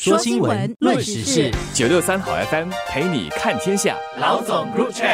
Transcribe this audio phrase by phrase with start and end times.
[0.00, 3.96] 说新闻，论时事，九六三好 FM 陪你看天下。
[4.20, 5.08] 老总入场。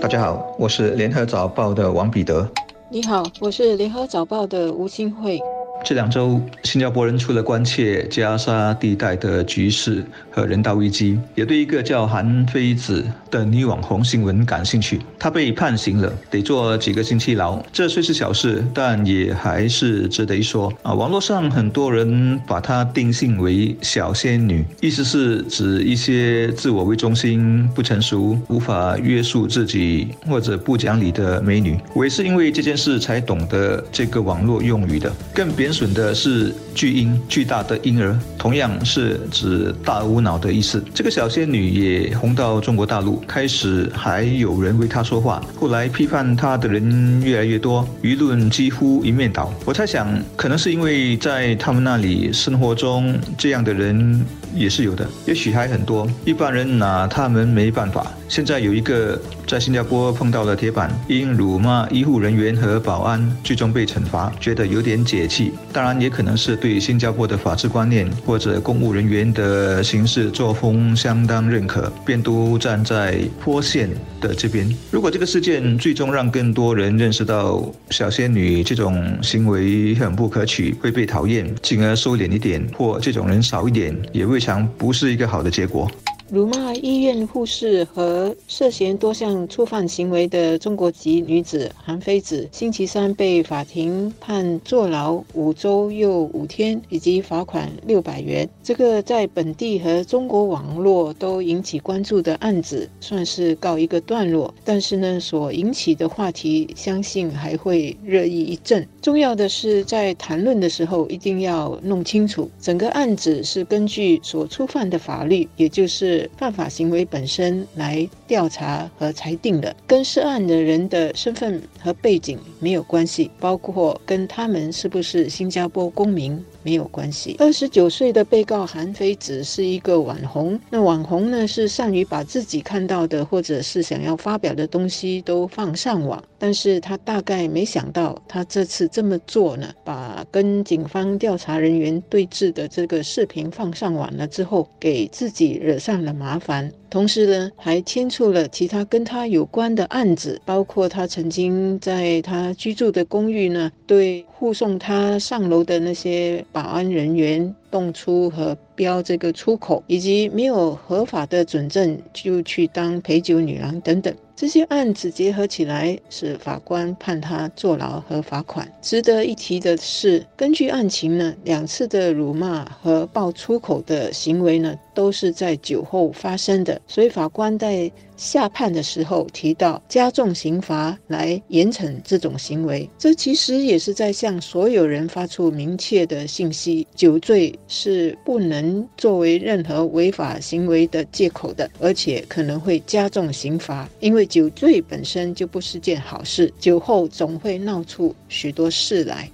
[0.00, 2.50] 大家好，我是联合早报的王彼得。
[2.88, 5.38] 你好，我是联合早报的吴新慧。
[5.84, 15.00] 这两周，新加坡人除了关切加沙地带的局势和人道危机，也对一个叫韩非子的女网红新闻感兴趣。
[15.18, 17.58] 她被判刑了，得坐几个星期牢。
[17.72, 20.92] 这虽是小事，但也还是值得一说啊！
[20.92, 31.80] 网络上很多人把她定性为小仙女，意思是指一些自我为中心、不成熟、无法约束自己或者不讲理的美女。
[31.94, 35.70] 我也是因为这件事才懂得这个网络用语的，更贬。
[35.70, 40.82] 损的是巨婴，巨大的婴儿，同样是指大无脑的意思。
[40.92, 49.52] 这个小仙女也红到中国大陆，开始还有人为他说话，后来批判他的人越来越多，舆论几乎一面倒。
[49.64, 56.08] 我猜想，可能是因为在他们那里生活中，这样的人也是有的，也许还很多。
[56.24, 58.10] 一般人拿他们没办法。
[58.28, 65.52] 现在有一个在新加坡碰到了铁板，因辱骂医护人员和保安，最终被惩罚，觉得有点解气。
[65.72, 74.68] 当然，也可能是对新加坡的法治观念或者公务人员的行事作风相当认可，便都站在坡线的这边。
[74.92, 85.88] 如果这个事件最终让更多人认识到小仙女这种行为很不可取，会被讨厌，进而收敛一点，或这种人少一点，也未强不是一个好的结果。
[86.30, 98.48] 辱骂医院护士和涉嫌多项触犯行为的中国籍女子韩非子，星期三被法庭判坐牢五周又五天，以及罚款六百元。
[98.62, 104.54] 这个在本地和中国网络都引起关注的案子，算是告一个段落。
[104.64, 108.86] 但是呢，所引起的话题，相信还会热议一阵。
[109.02, 116.19] 重要的是，在谈论的时候，一定要弄清楚，整个案子是根据所触犯的法律，也就是。
[116.36, 126.42] 犯法行为本身来调查和裁定的，跟涉案的人的身份和背景没有关系，包括跟他们是不是新加坡公民。
[126.62, 127.36] 没有关系。
[127.38, 130.58] 二十九岁的被告韩非子是一个网红。
[130.70, 136.22] 那网红呢，是善于把自己看到的或者是想要发表的东西都放上网。
[136.38, 146.72] 但是他大概没想到，他这次这么做呢，把跟警方调查人员对峙的这个视频放上网了之后，给自己惹上了麻烦。
[146.90, 164.12] 同时呢，还牵出了其他跟他有关的案子，包括他曾经在他居住的公寓呢，对护送他上楼的那些保安人员动粗和标这个出口，以及没有合法的准证就去当陪酒女郎等等。
[164.40, 168.66] 这些案子结合起来，是法官判他坐牢和罚款。
[168.80, 176.80] 值得一提的是，根据案情呢，两次的辱骂和爆粗口的行为呢，都是在酒后发生的。
[176.86, 182.88] 所以法官在下判的时候提到，加重刑罚来严惩这种行为。
[182.96, 194.20] 这其实也是在向所有人发出明确的信息：酒醉是不能作为任何违法行为的借口的，而且可能会加重刑罚，因为。
[194.30, 199.28] 酒醉本身就不是件好事，酒后总会闹出许多事来。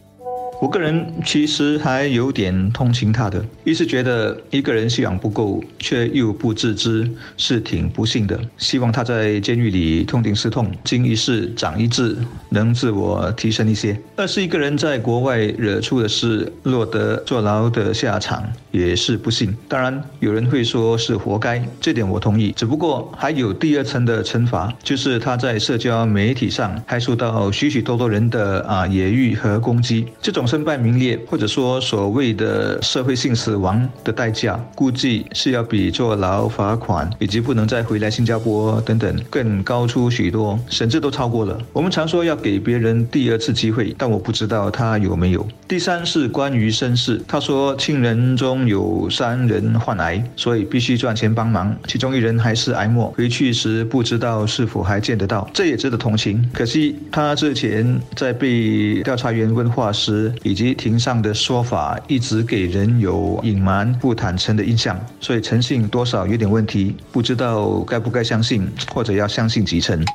[0.58, 8.40] 我个人其实还有点同情他的，一是觉得一个人修养不够却又不自知，是挺不幸的。
[8.56, 12.16] 希望他在监狱里痛定思痛，经一事长一智，
[12.48, 14.00] 能自我提升一些。
[14.16, 19.54] 二是一个人在国外惹出的事，落得坐牢的下场，也是不幸。
[19.68, 22.52] 当然，有人会说是活该，这点我同意。
[22.52, 30.45] 只不过还有第二层的惩罚，就是他在社交媒体上还受到许许多多人的啊揶揄和攻击，这种。
[30.46, 41.58] 身败名裂，或者说所谓的社会性死亡的代价，估计是要比坐牢、罚款以及不能再回来新加坡等等更高出许多，甚至都超过了。
[41.72, 45.46] 我们常说要给别人第二次机会，但我不知道他有没有。
[45.66, 56.48] 第三是关于身世，他说亲人中有三人患癌，所以必须赚钱帮忙，其中一人还是癌末，回去时不知道是否还见得到，这也值得同情。
[56.52, 60.32] 可惜他之前在被调查员问话时。
[60.42, 70.06] 以及庭上的说法一直给人有隐瞒、不坦诚的印象，所以诚信多少有点问题，不知道该不该相信，或者要相信几成。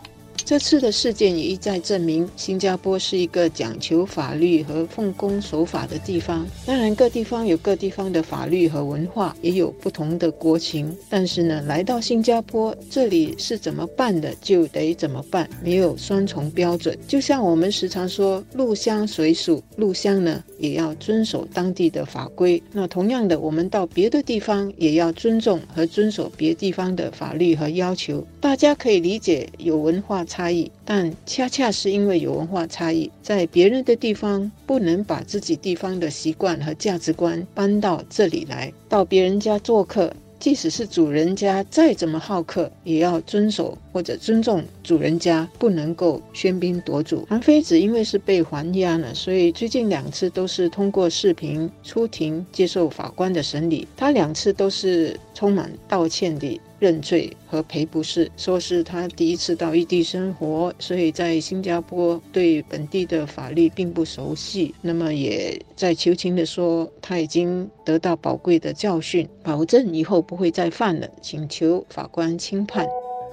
[0.52, 6.46] 这次的事件也一再证明，新加坡是一个讲求法律和奉公守法的地方。
[6.66, 10.94] 当然，各地方有各地方的法律和文化，也有不同的国情。
[11.10, 16.98] 但是呢，来到新加坡，这里是怎么办的，就得怎么办，没有双重标准。
[17.08, 22.62] 就像我们时常说“入乡随俗”，入乡呢也要遵守当地的法规。
[22.74, 28.28] 那同样的，我们到别的地方也要尊重和遵守别地方的法律和要求。
[28.42, 40.12] 大家可以理解有文化差差异，但恰恰是因为有文化差异，在别人的地方不能把自己地方的习惯和价值观搬到这里来，到别人家做客。
[40.40, 47.24] 即使是主人家再怎么好客，也要遵守或者尊重主人家，不能够喧宾夺主。
[47.30, 53.88] 韩非子因为是被还押了，所以最近两次都是通过视频出庭接受法官的审理。
[53.96, 56.60] 他两次都是充满道歉的。
[56.82, 64.74] 认罪和赔不是，说是他第一次到异地生活，所以在新加坡对本地的法律并不熟悉。
[64.82, 72.88] 那么也在求情的说，他已经得到宝贵的教训，保证以后不会再犯了，请求法官轻判。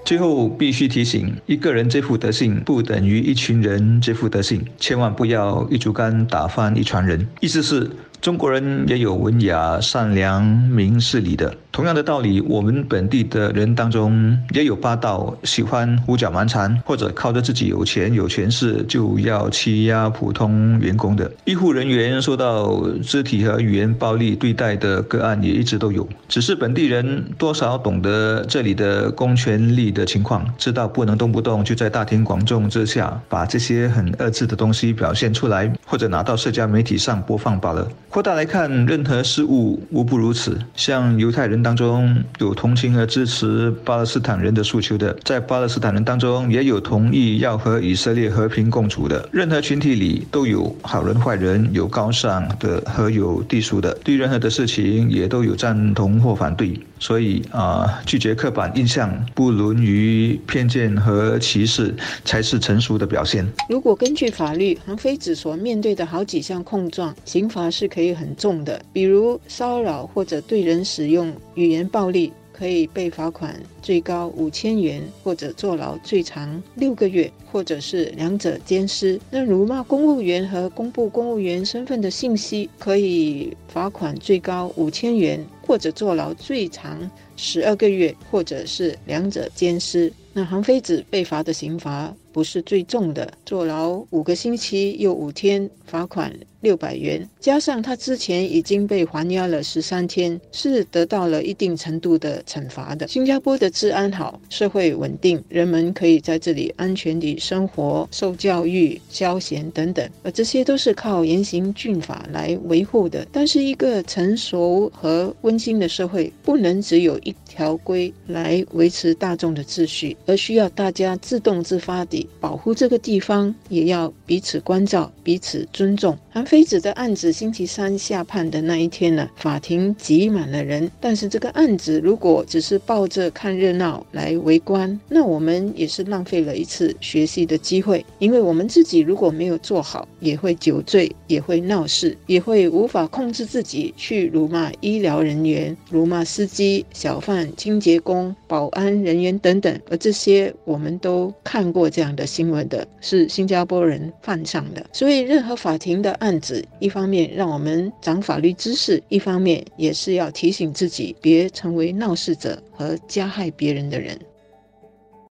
[0.04, 7.26] 最后必须提醒：一个人这副德性，不等于一群人这副德性，千万不要一竹竿打翻一船人。
[7.40, 7.90] 意思是。
[8.20, 11.54] 中国人也有文雅、善良、明事理的。
[11.70, 21.30] 同样的道理，我们本地的人当中也有霸道、喜欢胡搅蛮缠，或者靠着自己有钱有权势就要欺压普通员工的。
[21.44, 26.06] 医护人员受到肢体和语言暴力对待的个案也一直都有。
[26.28, 37.88] 只是本地人多少懂得这里的公权力的情况，知道不能动不动就在大庭广众之下把这些很恶质的东西表现出来，或者拿到社交媒体上播放罢了。
[38.10, 40.58] 扩大来看，任何事物无不如此。
[40.74, 49.28] 像犹太人当中有同情和支持巴勒斯坦人的诉求的，在巴勒斯坦人当中也有同意要和以色列和平共处的。
[49.30, 56.80] 任何群体里都有好人坏人，有高尚的和有低俗的，对任何的事情也都有赞同或反对。
[57.00, 61.94] 所以啊，拒绝刻板印象，不沦于偏见和歧视，
[62.24, 63.46] 才是成熟的表现。
[63.68, 67.97] 如果根据法律，韩非子所面对的好几项控状，刑罚是可。
[67.98, 79.20] 可以很重的，比如骚扰或者对人使用语言暴力，可以被罚款最高五千元，或者坐牢最长六个月，或者是两者兼施。
[79.32, 90.12] 那辱骂公务员和公布公务员身份的信息，可以罚款最高五千元，或者坐牢最长十二个月，或者是两者兼施。
[90.32, 96.32] 那韩非子被罚的刑罚不是最重的，坐牢五个星期又五天，罚款。
[96.60, 103.06] 六百元，加上他之前已经被还押了十三天，是得到了一定程度的惩罚的。
[103.06, 113.24] 新加坡的治安好，社会稳定，人们可以在这里安全地生活、受教育、消闲等等，而这些都是靠严刑峻法来维护的。
[113.30, 126.16] 但是，一个成熟和温馨的社会，不能只有一条规来维持大众的秩序，而需要大家自动自发地保护这个地方，也要彼此关照、彼此尊重。
[126.30, 130.90] 韩非子的案子星期三下判的那一天呢，法庭挤满了人。
[131.00, 138.04] 但是这个案子如果只是抱着看热闹来围观，那我们也是浪费了一次学习的机会。
[138.18, 149.80] 因为我们自己如果没有做好，也会酒醉，也会闹事，也会无法控制自己去辱骂医疗人员、辱骂司机、小贩、清洁工、保安人员等等。
[149.90, 154.84] 而这些我们都看过这样的新闻的，是新加坡人犯上的。
[154.92, 156.36] 所以任何法庭的案。
[156.40, 164.18] 子一方面让我们长法律知识，一方面也是要提醒自己别成为闹事者和加害别人的人。